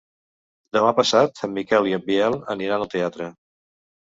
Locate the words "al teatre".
2.87-3.31